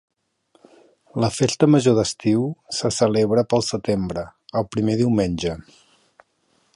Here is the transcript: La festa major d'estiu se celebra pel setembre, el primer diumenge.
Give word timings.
La 1.23 1.29
festa 1.33 1.67
major 1.73 1.95
d'estiu 1.99 2.47
se 2.79 2.91
celebra 3.01 3.45
pel 3.53 3.65
setembre, 3.69 4.27
el 4.63 4.69
primer 4.77 4.97
diumenge. 5.03 5.55